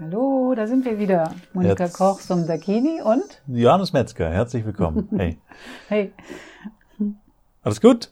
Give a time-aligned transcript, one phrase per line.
[0.00, 1.32] Hallo, da sind wir wieder.
[1.52, 5.08] Monika Jetzt- Koch, Somdakini und Johannes Metzger, herzlich willkommen.
[5.16, 5.38] Hey.
[5.88, 6.12] hey,
[7.62, 8.10] Alles gut?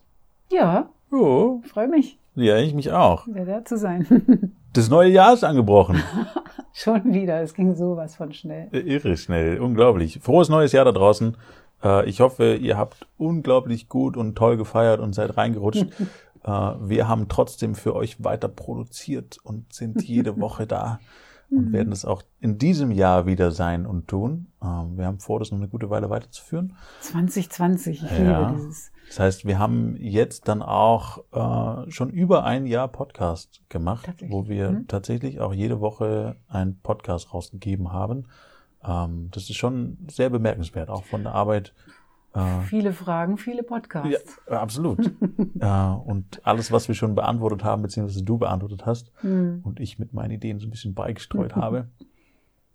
[0.51, 3.27] ja, Oh, freue mich, ja, ich mich auch.
[3.29, 4.53] wieder da zu sein.
[4.73, 6.03] Das neue Jahr ist angebrochen.
[6.75, 8.69] Schon wieder, es ging sowas von schnell.
[8.73, 10.19] Äh, Irre schnell, unglaublich.
[10.21, 11.35] Frohes neues Jahr da draußen.
[11.83, 15.87] Äh, Ich hoffe, ihr habt unglaublich gut und toll gefeiert und seid reingerutscht.
[16.45, 21.01] Äh, Wir haben trotzdem für euch weiter produziert und sind jede Woche da
[21.51, 24.49] und werden es auch in diesem Jahr wieder sein und tun.
[24.61, 26.77] Äh, Wir haben vor, das noch eine gute Weile weiterzuführen.
[27.01, 28.49] 2020, ich Ja.
[28.51, 28.93] liebe dieses.
[29.09, 34.49] Das heißt, wir haben jetzt dann auch äh, schon über ein Jahr Podcast gemacht, wo
[34.49, 34.89] wir Mhm.
[34.89, 38.27] tatsächlich auch jede Woche einen Podcast rausgegeben haben.
[38.85, 41.73] Ähm, das ist schon sehr bemerkenswert, auch von der Arbeit.
[42.37, 44.39] Äh, Viele Fragen, viele Podcasts.
[44.51, 45.07] ja, absolut.
[45.61, 45.67] äh,
[46.05, 49.61] und alles, was wir schon beantwortet haben, beziehungsweise du beantwortet hast Hm.
[49.65, 51.89] und ich mit meinen Ideen so ein bisschen beigestreut habe.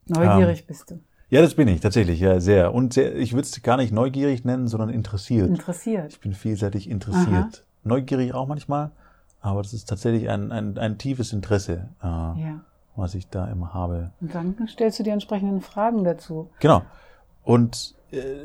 [0.07, 0.99] Neugierig bist du.
[1.29, 2.73] Ja, das bin ich tatsächlich, ja, sehr.
[2.73, 5.47] Und sehr, ich würde es gar nicht neugierig nennen, sondern interessiert.
[5.47, 6.11] Interessiert.
[6.11, 7.63] Ich bin vielseitig interessiert.
[7.83, 8.91] Neugierig auch manchmal,
[9.39, 12.61] aber das ist tatsächlich ein, ein, ein tiefes Interesse, äh, Ja.
[12.95, 14.11] was ich da immer habe.
[14.19, 16.49] Und dann stellst du die entsprechenden Fragen dazu.
[16.59, 16.81] Genau.
[17.43, 17.95] Und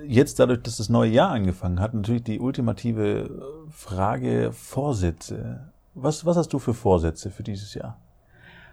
[0.06, 5.72] jetzt dadurch, dass das neue Jahr angefangen hat, natürlich die ultimative äh, Frage Vorsätze.
[5.94, 7.98] Was, was hast du für Vorsätze für dieses Jahr?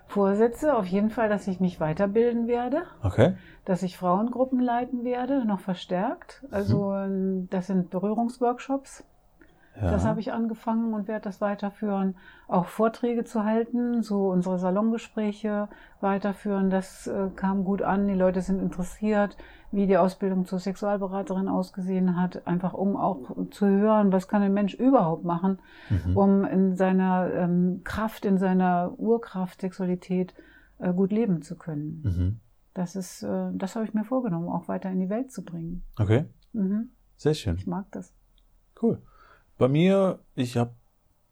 [0.08, 2.84] Vorsätze, auf jeden Fall, dass ich mich weiterbilden werde.
[3.02, 3.36] Okay.
[3.66, 6.44] dass ich Frauengruppen leiten werde, noch verstärkt.
[6.52, 9.04] Also ähm, das sind Berührungsworkshops.
[9.82, 9.90] Ja.
[9.92, 12.16] Das habe ich angefangen und werde das weiterführen.
[12.48, 15.68] Auch Vorträge zu halten, so unsere Salongespräche
[16.00, 16.70] weiterführen.
[16.70, 18.08] Das äh, kam gut an.
[18.08, 19.36] Die Leute sind interessiert,
[19.72, 22.46] wie die Ausbildung zur Sexualberaterin ausgesehen hat.
[22.46, 25.58] Einfach um auch zu hören, was kann ein Mensch überhaupt machen,
[25.90, 26.18] Mhm.
[26.18, 30.36] um in seiner ähm, Kraft, in seiner Urkraft, Sexualität
[30.78, 32.02] äh, gut leben zu können.
[32.04, 32.40] Mhm.
[32.76, 35.84] Das ist, äh, das habe ich mir vorgenommen, auch weiter in die Welt zu bringen.
[36.00, 36.26] Okay.
[36.54, 36.90] Mhm.
[37.18, 37.56] Sehr schön.
[37.56, 38.14] Ich mag das.
[38.80, 39.02] Cool.
[39.58, 40.72] Bei mir, ich habe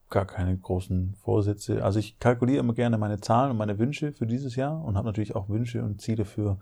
[0.09, 1.83] gar keine großen Vorsätze.
[1.83, 5.07] Also ich kalkuliere immer gerne meine Zahlen und meine Wünsche für dieses Jahr und habe
[5.07, 6.57] natürlich auch Wünsche und Ziele für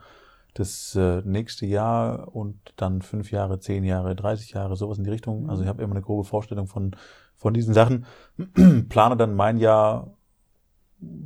[0.54, 5.10] das äh, nächste Jahr und dann fünf Jahre, zehn Jahre, 30 Jahre, sowas in die
[5.10, 5.50] Richtung.
[5.50, 6.96] Also ich habe immer eine grobe Vorstellung von,
[7.36, 8.06] von diesen Sachen.
[8.90, 10.12] Plane dann mein Jahr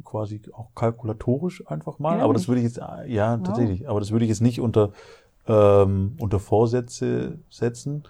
[0.04, 2.22] quasi auch kalkulatorisch einfach mal.
[2.22, 3.48] Aber das würde ich jetzt, äh, ja, Wow.
[3.48, 3.88] tatsächlich.
[3.90, 4.92] Aber das würde ich jetzt nicht unter,
[5.48, 8.04] ähm, unter Vorsätze setzen.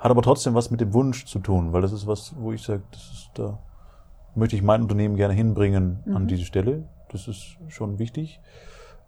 [0.00, 2.62] Hat aber trotzdem was mit dem Wunsch zu tun, weil das ist was, wo ich
[2.62, 3.58] sage, das ist, da
[4.34, 6.26] möchte ich mein Unternehmen gerne hinbringen an Mhm.
[6.28, 6.84] diese Stelle.
[7.10, 8.40] Das ist schon wichtig.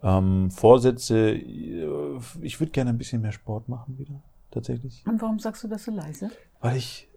[0.03, 4.21] Ähm, Vorsätze, äh, ich würde gerne ein bisschen mehr Sport machen wieder,
[4.51, 5.03] tatsächlich.
[5.07, 6.31] Und warum sagst du das so leise?
[6.61, 7.09] Weil ich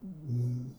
[0.00, 0.70] mh,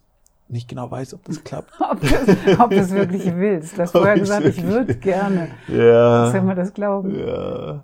[0.50, 1.72] nicht genau weiß, ob das klappt.
[1.80, 3.78] Ob du es ob du es wirklich willst.
[3.78, 5.50] Du hast vorher gesagt, ich wirklich würde gerne.
[5.68, 6.30] Ja.
[6.32, 7.18] Soll man das glauben?
[7.18, 7.84] ja.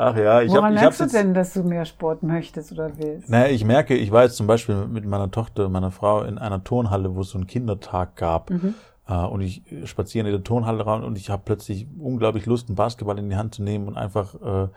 [0.00, 2.70] Ach ja, ich Woran habe ich merkst hab's du denn, dass du mehr Sport möchtest
[2.70, 3.28] oder willst?
[3.28, 6.62] Naja, ich merke, ich war jetzt zum Beispiel mit meiner Tochter, meiner Frau in einer
[6.62, 8.48] Turnhalle, wo es so einen Kindertag gab.
[8.50, 8.74] Mhm.
[9.08, 12.76] Äh, und ich spaziere in der Turnhalle rein und ich habe plötzlich unglaublich Lust, einen
[12.76, 14.68] Basketball in die Hand zu nehmen und einfach äh,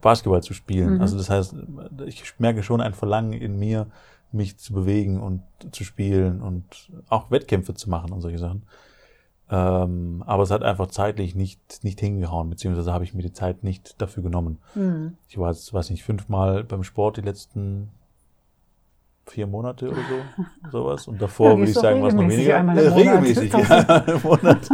[0.00, 0.94] Basketball zu spielen.
[0.94, 1.00] Mhm.
[1.00, 1.56] Also das heißt,
[2.06, 3.88] ich merke schon ein Verlangen in mir,
[4.30, 5.42] mich zu bewegen und
[5.72, 8.62] zu spielen und auch Wettkämpfe zu machen und solche Sachen.
[9.52, 13.64] Ähm, aber es hat einfach zeitlich nicht, nicht hingehauen, beziehungsweise habe ich mir die Zeit
[13.64, 14.58] nicht dafür genommen.
[14.74, 15.16] Hm.
[15.28, 17.90] Ich war jetzt, weiß nicht, fünfmal beim Sport die letzten
[19.26, 21.08] vier Monate oder so, sowas.
[21.08, 22.56] Und davor Ja, würde ich sagen, was noch weniger.
[22.58, 22.98] einmal im Monat.
[22.98, 24.68] regelmäßig, ja, im Monat.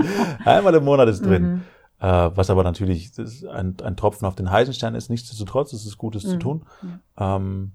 [0.44, 1.42] Einmal im Monat ist drin.
[1.42, 1.62] Mhm.
[1.98, 3.12] Äh, was aber natürlich
[3.50, 6.40] ein, ein Tropfen auf den heißen Stein ist, nichtsdestotrotz, es ist Gutes zu Mhm.
[6.40, 6.62] tun.
[7.18, 7.72] Ähm,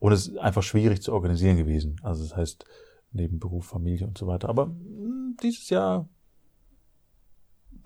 [0.00, 1.96] und es ist einfach schwierig zu organisieren gewesen.
[2.02, 2.64] Also das heißt,
[3.12, 4.48] neben Beruf, Familie und so weiter.
[4.48, 6.08] Aber mh, dieses Jahr,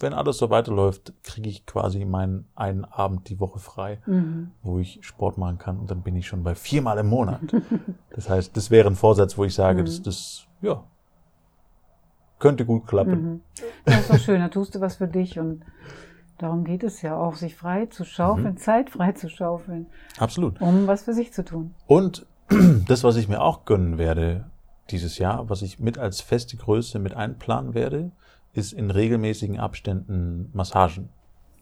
[0.03, 4.51] wenn alles so weiterläuft, kriege ich quasi meinen einen Abend die Woche frei Mhm.
[4.63, 7.41] wo ich Sport machen kann und dann bin ich schon bei viermal im Monat.
[8.15, 9.87] Das heißt, das wäre ein Vorsatz, wo ich sage, Mhm.
[9.87, 10.85] das, das, ja,
[12.39, 13.23] könnte gut klappen.
[13.23, 13.41] Mhm.
[13.85, 15.65] Das ist doch schön, da tust du was für dich und
[16.39, 18.07] darum geht es ja auch, sich frei zu Mhm.
[18.07, 19.87] schaufeln, Zeit frei zu schaufeln,
[20.19, 20.61] Absolut.
[20.61, 21.75] um was für sich zu tun.
[21.87, 22.27] Und
[22.89, 24.51] das, was ich mir auch gönnen werde
[24.91, 28.11] dieses Jahr, was ich mit als feste Größe mit einplanen werde,
[28.53, 31.09] ist in regelmäßigen Abständen Massagen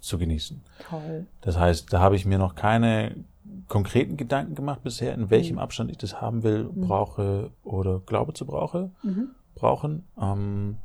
[0.01, 0.63] zu genießen.
[0.89, 1.27] Toll.
[1.41, 3.25] Das heißt, da habe ich mir noch keine
[3.69, 5.61] konkreten Gedanken gemacht bisher, in welchem Mhm.
[5.63, 8.91] Abstand ich das haben will, brauche oder glaube zu brauche.
[9.03, 9.31] Mhm.
[9.55, 10.05] brauchen.
[10.21, 10.77] Ähm,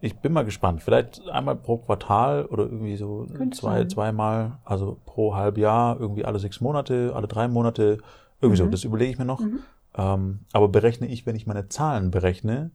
[0.00, 0.82] ich bin mal gespannt.
[0.82, 3.90] Vielleicht einmal pro Quartal oder irgendwie so Könnte zwei, sein.
[3.90, 7.98] zweimal, also pro Halbjahr, irgendwie alle sechs Monate, alle drei Monate,
[8.40, 8.66] irgendwie so.
[8.66, 8.70] Mhm.
[8.70, 9.40] Das überlege ich mir noch.
[9.40, 9.60] Mhm.
[9.96, 12.70] Ähm, aber berechne ich, wenn ich meine Zahlen berechne,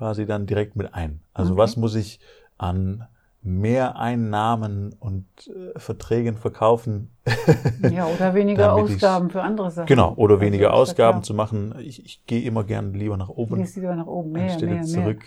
[0.00, 1.20] quasi dann direkt mit ein.
[1.34, 1.60] Also Okay.
[1.60, 2.20] was muss ich
[2.56, 3.06] an
[3.42, 7.10] Mehreinnahmen und äh, Verträgen verkaufen.
[7.82, 9.86] ja, oder weniger Ausgaben für andere Sachen.
[9.86, 11.74] Genau, oder also weniger Ausgaben zu machen.
[11.80, 13.56] Ich, ich gehe immer gern lieber nach oben.
[13.56, 15.18] Gehst lieber nach oben, mehr, anstelle mehr, zurück.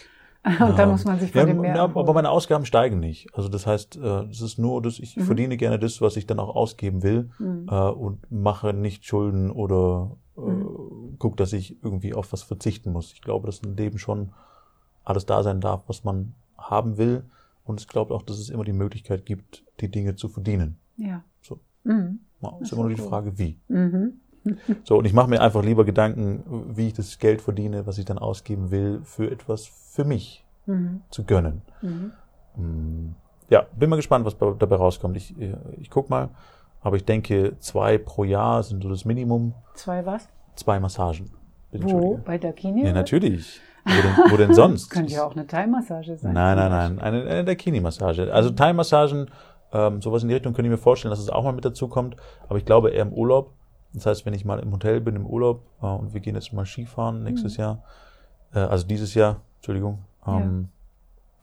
[0.43, 0.59] Mehr.
[0.69, 1.75] Und dann muss man sich von ja, dem mehr.
[1.75, 3.27] Ja, aber meine Ausgaben steigen nicht.
[3.35, 5.21] Also das heißt, äh, es ist nur, dass ich mhm.
[5.21, 7.67] verdiene gerne das, was ich dann auch ausgeben will mhm.
[7.69, 11.17] Äh, und mache nicht Schulden oder äh, mhm.
[11.19, 13.13] gucke, dass ich irgendwie auf was verzichten muss.
[13.13, 14.31] Ich glaube, dass ein Leben schon
[15.03, 17.23] alles da sein darf, was man haben will.
[17.65, 20.77] Und ich glaube auch, dass es immer die Möglichkeit gibt, die Dinge zu verdienen.
[20.97, 21.23] Ja.
[21.41, 21.59] So.
[21.83, 22.19] Mhm.
[22.41, 23.57] Ja, ist immer nur die Frage, wie.
[23.67, 24.19] Mhm.
[24.83, 28.03] So, und ich mache mir einfach lieber Gedanken, wie ich das Geld verdiene, was ich
[28.03, 30.99] dann ausgeben will, für etwas für mich mhm.
[31.09, 31.61] zu gönnen.
[31.81, 32.11] Mhm.
[32.57, 33.15] Mm,
[33.49, 35.15] ja, bin mal gespannt, was dabei rauskommt.
[35.15, 35.33] Ich,
[35.79, 36.29] ich guck mal.
[36.81, 39.53] Aber ich denke, zwei pro Jahr sind so das Minimum.
[39.75, 40.27] Zwei was?
[40.55, 41.31] Zwei Massagen.
[41.71, 42.19] Wo?
[42.25, 42.85] Bei der Kini?
[42.85, 43.61] Ja, natürlich.
[43.85, 44.89] Wo denn, wo denn sonst?
[44.89, 46.33] Könnte ja auch eine Thai-Massage sein.
[46.33, 46.99] Nein, nein, nein.
[46.99, 48.33] Eine, eine der Kini-Massage.
[48.33, 49.29] Also Thai-Massagen,
[49.73, 51.87] ähm, sowas in die Richtung könnte ich mir vorstellen, dass es auch mal mit dazu
[51.87, 52.15] kommt.
[52.47, 53.51] Aber ich glaube eher im Urlaub.
[53.93, 56.53] Das heißt, wenn ich mal im Hotel bin, im Urlaub, äh, und wir gehen jetzt
[56.53, 57.63] mal Skifahren nächstes mhm.
[57.63, 57.83] Jahr,
[58.53, 60.69] äh, also dieses Jahr, Entschuldigung, ähm,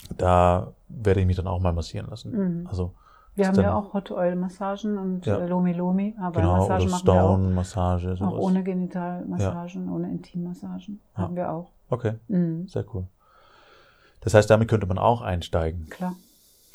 [0.08, 0.14] ja.
[0.16, 2.32] da werde ich mich dann auch mal massieren lassen.
[2.32, 2.66] Mhm.
[2.66, 2.92] Also
[3.36, 5.38] wir haben ja auch Hot Oil Massagen und Ja.
[5.38, 7.34] äh, Lomi Lomi, aber genau, Massagen oder machen wir auch.
[7.36, 8.40] Stone Massage, Auch sowas.
[8.40, 11.22] ohne Genitalmassagen, ohne Intimmassagen Ja.
[11.22, 11.70] haben wir auch.
[11.90, 12.66] Okay, Mhm.
[12.68, 13.06] sehr cool.
[14.20, 15.86] Das heißt, damit könnte man auch einsteigen.
[15.88, 16.16] Klar.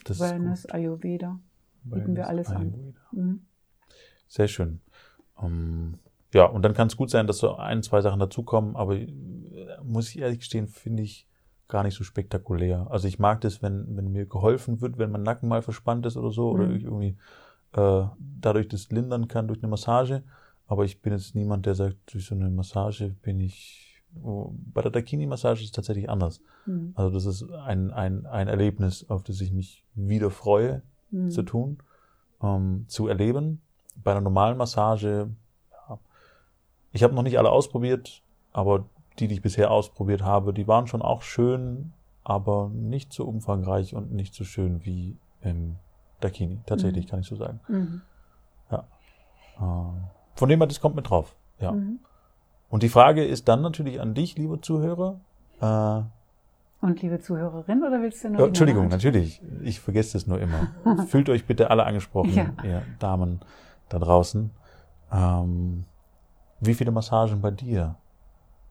[0.04, 1.40] Das Wellness, Ayurveda.
[1.84, 1.94] gut.
[1.94, 2.58] bieten wir alles an.
[2.74, 3.00] Ayurveda.
[3.12, 3.42] Mhm.
[4.28, 4.82] Sehr schön.
[5.42, 6.00] Ähm,
[6.34, 9.08] ja, und dann kann es gut sein, dass so ein, zwei Sachen dazukommen, aber äh,
[9.84, 11.28] muss ich ehrlich gestehen, finde ich
[11.68, 12.88] gar nicht so spektakulär.
[12.92, 16.18] Also ich mag das, wenn, wenn mir geholfen wird, wenn mein Nacken mal verspannt ist
[16.18, 16.76] oder so, oder Mhm.
[16.76, 17.18] ich irgendwie
[17.74, 20.24] äh, dadurch das lindern kann durch eine Massage.
[20.68, 23.95] Aber ich bin jetzt niemand, der sagt, durch so eine Massage bin ich.
[24.74, 26.40] Bei der Dakini-Massage ist es tatsächlich anders.
[26.66, 26.94] Mhm.
[26.96, 30.82] Also das ist ein, ein, ein Erlebnis, auf das ich mich wieder freue,
[31.12, 31.30] Mhm.
[31.30, 31.78] zu tun,
[32.42, 33.62] ähm, zu erleben.
[34.04, 35.30] Bei einer normalen Massage,
[35.72, 36.00] ja,
[36.92, 38.24] ich habe noch nicht alle ausprobiert,
[38.54, 38.86] aber
[39.20, 43.94] die, die ich bisher ausprobiert habe, die waren schon auch schön, aber nicht so umfangreich
[43.96, 45.76] und nicht so schön wie im
[46.22, 46.60] Dakini.
[46.66, 47.10] Tatsächlich, Mhm.
[47.10, 47.60] kann ich so sagen.
[47.68, 48.02] Mhm.
[49.58, 50.04] Ähm,
[50.36, 51.34] von dem her, das kommt mit drauf.
[51.60, 51.74] Ja.
[52.76, 55.22] Und die Frage ist dann natürlich an dich, liebe Zuhörer.
[55.62, 56.02] Äh,
[56.86, 58.42] Und liebe Zuhörerin, oder willst du nur?
[58.42, 59.42] Ja, Entschuldigung, natürlich.
[59.64, 60.68] Ich vergesse das nur immer.
[61.08, 62.48] Fühlt euch bitte alle angesprochen, Ja.
[62.66, 63.40] ihr Damen
[63.88, 64.52] da draußen.
[65.10, 65.86] Ähm,
[66.60, 67.96] wie viele Massagen bei dir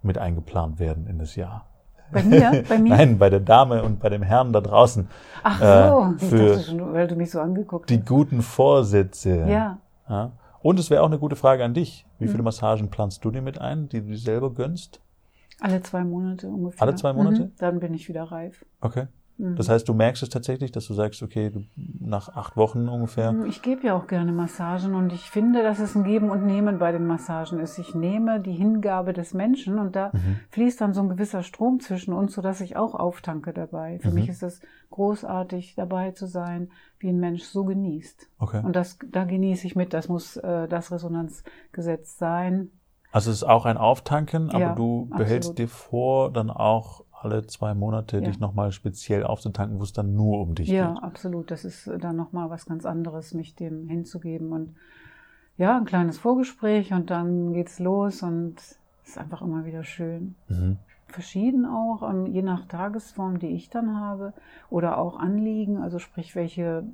[0.03, 1.65] mit eingeplant werden in das Jahr?
[2.12, 2.62] Bei mir?
[2.69, 2.95] Bei mir?
[2.95, 5.09] Nein, bei der Dame und bei dem Herrn da draußen.
[5.45, 8.06] Ach äh, so, ich für- dachte schon, weil du mich so angeguckt Die hast.
[8.06, 9.47] guten Vorsätze.
[9.49, 9.79] Ja,
[10.11, 10.31] Ja.
[10.64, 12.06] Und es wäre auch eine gute Frage an dich.
[12.19, 12.44] Wie viele Mhm.
[12.44, 14.99] Massagen planst du dir mit ein, die du dir selber gönnst?
[15.61, 16.82] alle zwei Monate ungefähr.
[16.82, 17.44] Alle zwei Monate?
[17.44, 17.52] Mhm.
[17.58, 18.64] Dann bin ich wieder reif.
[18.81, 19.08] Okay.
[19.36, 19.56] Mhm.
[19.56, 21.64] Das heißt, du merkst es tatsächlich, dass du sagst, okay, du,
[22.00, 23.34] nach acht Wochen ungefähr.
[23.46, 26.78] Ich gebe ja auch gerne Massagen und ich finde, dass es ein Geben und Nehmen
[26.78, 27.78] bei den Massagen ist.
[27.78, 30.40] Ich nehme die Hingabe des Menschen und da Mhm.
[30.50, 33.98] fließt dann so ein gewisser Strom zwischen uns, sodass ich auch auftanke dabei.
[34.00, 34.14] Für Mhm.
[34.14, 34.60] mich ist es
[34.90, 38.28] großartig, dabei zu sein, wie ein Mensch so genießt.
[38.38, 38.62] Okay.
[38.64, 39.92] Und das, da genieße ich mit.
[39.92, 42.70] Das muss äh, das Resonanzgesetz sein.
[43.12, 45.58] Also es ist auch ein Auftanken, aber Ja, du behältst absolut.
[45.58, 48.23] dir vor, dann auch alle zwei Monate Ja.
[48.23, 51.03] dich nochmal speziell aufzutanken, wo es dann nur um dich Ja, geht.
[51.03, 51.50] absolut.
[51.50, 54.53] Das ist äh, dann nochmal was ganz anderes, mich dem hinzugeben.
[54.53, 54.75] Und
[55.56, 58.79] ja, ein kleines Vorgespräch und dann geht's los und es
[59.10, 60.34] ist einfach immer wieder schön.
[60.48, 60.79] Mhm.
[61.08, 64.32] Verschieden auch, ähm, je nach Tagesform, die ich dann habe
[64.70, 66.84] oder auch Anliegen, also sprich, welche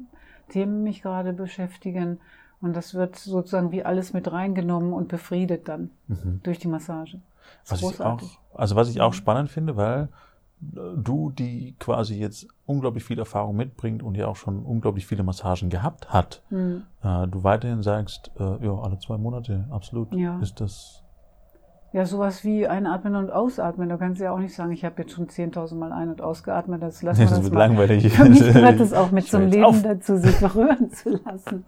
[0.51, 2.19] Themen mich gerade beschäftigen.
[2.61, 6.41] Und das wird sozusagen wie alles mit reingenommen und befriedet dann Mhm.
[6.43, 7.21] durch die Massage.
[7.67, 8.39] Was ist ich auch, großartig.
[8.55, 9.17] also was ich auch Mhm.
[9.17, 10.09] spannend finde, weil
[10.61, 15.71] du, die quasi jetzt unglaublich viel Erfahrung mitbringt und ja auch schon unglaublich viele Massagen
[15.71, 16.83] gehabt hat, Hm.
[17.03, 20.39] äh, du weiterhin sagst, äh, ja, alle zwei Monate, absolut, Ja.
[20.41, 21.03] ist das,
[21.93, 23.89] Ja, sowas wie einatmen und ausatmen.
[23.89, 26.23] Da kannst du ja auch nicht sagen, ich habe jetzt schon 10.000 Mal ein- und
[26.23, 26.81] ausgeatmet.
[26.81, 27.59] Das lassen wir das das wird mal.
[27.67, 28.09] langweilig.
[28.17, 29.83] Für mich gehört es auch mit zum Leben auf.
[29.83, 31.65] dazu, sich berühren zu lassen.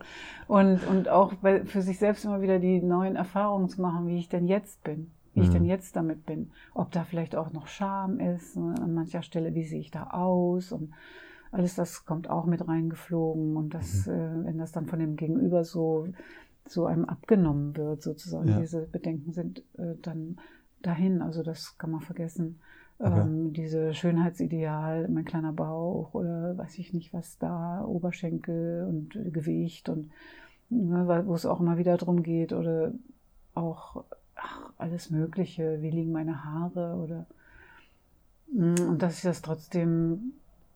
[0.46, 4.16] Und, und auch bei, für sich selbst immer wieder die neuen Erfahrungen zu machen, wie
[4.18, 5.10] ich denn jetzt bin.
[5.34, 5.52] Wie ich Mhm.
[5.54, 6.50] denn jetzt damit bin.
[6.74, 10.10] Ob da vielleicht auch noch Scham ist, ne, an mancher Stelle, wie sehe ich da
[10.10, 10.92] aus und
[11.50, 13.56] alles das kommt auch mit reingeflogen.
[13.56, 14.12] Und das, Mhm.
[14.12, 16.08] äh, wenn das dann von dem Gegenüber so,
[16.66, 18.58] so einem abgenommen wird, sozusagen, Ja.
[18.60, 20.36] diese Bedenken sind äh, dann
[20.82, 21.20] dahin.
[21.22, 22.60] Also das kann man vergessen.
[22.98, 23.20] Okay.
[23.20, 29.88] Ähm, diese Schönheitsideal, mein kleiner Bauch oder weiß ich nicht was da, Oberschenkel und Gewicht
[29.88, 30.10] und
[30.70, 32.92] ne, wo es auch immer wieder drum geht oder
[33.54, 34.04] auch
[34.36, 37.26] ach, alles Mögliche, wie liegen meine Haare oder
[38.54, 40.32] Mm, und dass ich das trotzdem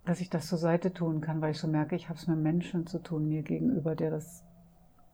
[0.07, 2.39] dass ich das zur Seite tun kann, weil ich so merke, ich habe es mit
[2.39, 4.45] Menschen zu tun, mir gegenüber, der das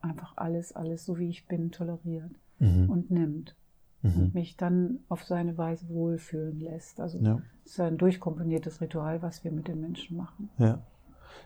[0.02, 2.90] einfach alles, alles so wie ich bin, toleriert Mhm.
[2.90, 3.56] und nimmt
[4.02, 4.12] Mhm.
[4.20, 7.00] und mich dann auf seine Weise wohlfühlen lässt.
[7.00, 7.40] Also Ja.
[7.64, 10.50] es ist ein durchkomponiertes Ritual, was wir mit den Menschen machen.
[10.58, 10.78] Ja.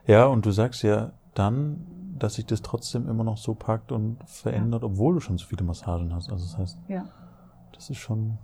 [0.09, 1.87] Ja, und du sagst ja dann,
[2.19, 5.62] dass sich das trotzdem immer noch so packt und verändert, obwohl du schon so viele
[5.62, 6.31] Massagen hast.
[6.31, 7.05] Also das heißt, Ja.
[7.76, 8.38] Das ist schon.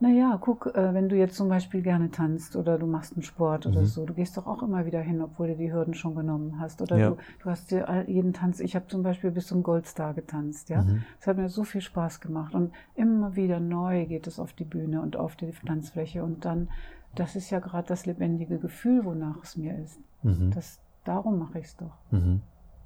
[0.00, 3.66] Naja, guck, äh, wenn du jetzt zum Beispiel gerne tanzt oder du machst einen Sport
[3.66, 3.86] oder Mhm.
[3.86, 6.82] so, du gehst doch auch immer wieder hin, obwohl du die Hürden schon genommen hast.
[6.82, 7.10] Oder Ja.
[7.10, 10.82] du, du hast dir jeden Tanz, ich habe zum Beispiel bis zum Goldstar getanzt, ja.
[10.82, 11.02] Mhm.
[11.20, 14.64] Es hat mir so viel Spaß gemacht und immer wieder neu geht es auf die
[14.64, 16.68] Bühne und auf die Tanzfläche und dann,
[17.14, 20.00] das ist ja gerade das lebendige Gefühl, wonach es mir ist.
[20.22, 20.50] Mhm.
[20.54, 22.40] Das, darum mache ich es doch, Mhm.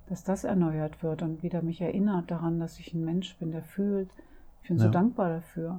[0.08, 3.62] dass das erneuert wird und wieder mich erinnert daran, dass ich ein Mensch bin, der
[3.62, 4.10] fühlt.
[4.66, 4.90] Ich bin so Ja.
[4.90, 5.78] dankbar dafür,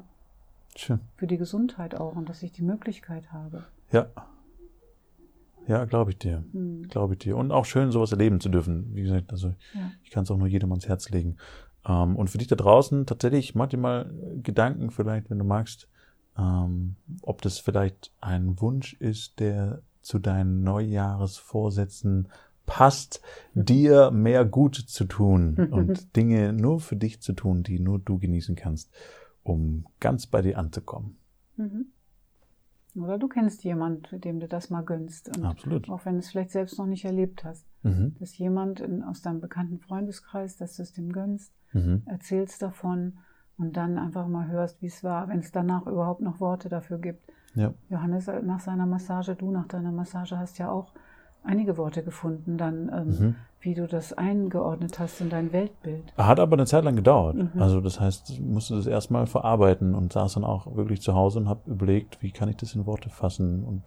[0.74, 1.02] Schön.
[1.18, 3.66] für die Gesundheit auch und dass ich die Möglichkeit habe.
[3.92, 4.08] Ja.
[5.68, 6.46] Ja, glaube ich dir.
[6.54, 6.84] Hm.
[6.88, 7.36] Glaube ich dir.
[7.36, 8.96] Und auch schön, sowas erleben zu dürfen.
[8.96, 9.92] Wie gesagt, also Ja.
[10.06, 11.36] ich kann es auch nur jedem ans Herz legen.
[11.86, 14.10] Ähm, und für dich da draußen tatsächlich, mach dir mal
[14.42, 15.90] Gedanken vielleicht, wenn du magst,
[16.38, 22.30] ähm, ob das vielleicht ein Wunsch ist, der zu deinen Neujahresvorsätzen
[22.68, 23.22] passt,
[23.56, 28.20] dir mehr gut zu tun und Dinge nur für dich zu tun, die nur du
[28.20, 28.94] genießen kannst,
[29.42, 31.18] um ganz bei dir anzukommen.
[31.56, 31.88] Mhm.
[32.96, 35.36] Oder du kennst jemanden, dem du das mal gönnst.
[35.36, 35.90] Und Absolut.
[35.90, 37.66] Auch wenn du es vielleicht selbst noch nicht erlebt hast.
[37.84, 38.16] Mhm.
[38.20, 42.04] Dass jemand in, aus deinem bekannten Freundeskreis, dass du es dem gönnst, Mhm.
[42.06, 43.18] erzählst davon
[43.58, 46.98] und dann einfach mal hörst, wie es war, wenn es danach überhaupt noch Worte dafür
[46.98, 47.30] gibt.
[47.56, 47.74] Ja.
[47.90, 50.94] Johannes, nach seiner Massage, du nach deiner Massage hast ja auch
[51.44, 53.36] einige Worte gefunden, dann, ähm, Mhm.
[53.62, 56.14] wie du das eingeordnet hast in dein Weltbild.
[56.18, 57.36] Hat aber eine Zeit lang gedauert.
[57.36, 57.62] Mhm.
[57.62, 61.40] Also das heißt, ich musste das erstmal verarbeiten und saß dann auch wirklich zu Hause
[61.40, 63.64] und habe überlegt, wie kann ich das in Worte fassen.
[63.64, 63.84] Und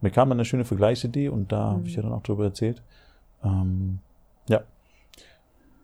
[0.00, 2.82] mir kam dann eine schöne Vergleichsidee und da habe ich ja dann auch darüber erzählt.
[3.44, 3.98] Ähm,
[4.48, 4.60] ja.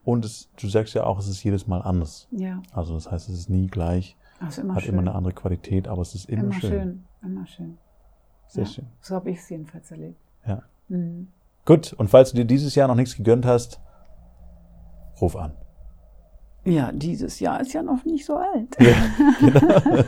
[0.04, 2.28] Und es, du sagst ja auch, es ist jedes Mal anders.
[2.30, 4.92] Ja, Also das heißt, es ist nie gleich, also immer hat schön.
[4.94, 6.70] immer eine andere Qualität, aber es ist immer, immer schön.
[6.70, 7.04] schön.
[7.23, 7.78] Immer schön.
[8.46, 8.70] Sehr Ja.
[8.70, 8.87] schön.
[9.00, 10.20] So habe ich es jedenfalls erlebt.
[10.46, 10.62] Ja.
[10.88, 11.28] Mhm.
[11.64, 13.80] Gut, und falls du dir dieses Jahr noch nichts gegönnt hast,
[15.20, 15.52] ruf an.
[16.64, 18.76] Ja, dieses Jahr ist ja noch nicht so alt.
[18.80, 18.94] Ja,
[19.40, 20.04] genau.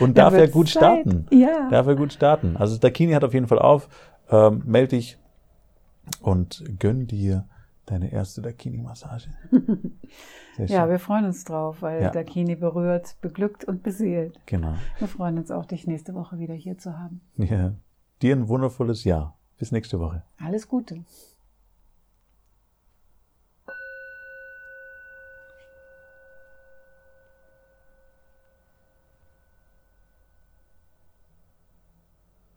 [0.00, 1.02] Und Da darf wird's gut Zeit.
[1.02, 1.26] starten.
[1.30, 1.68] Ja.
[1.70, 2.56] Darf er gut starten.
[2.56, 3.88] Also Dakini hat auf jeden Fall auf.
[4.28, 5.18] Ähm, meld dich
[6.20, 7.46] und gönn dir
[7.86, 9.28] deine erste Dakini-Massage.
[10.66, 12.10] Ja, wir freuen uns drauf, weil Ja.
[12.10, 14.40] Dakini berührt, beglückt und beseelt.
[14.46, 14.74] Genau.
[14.98, 17.20] Wir freuen uns auch, dich nächste Woche wieder hier zu haben.
[17.36, 17.74] Ja.
[18.22, 19.37] Dir ein wundervolles Jahr.
[19.58, 20.22] Bis nächste Woche.
[20.38, 21.04] Alles Gute.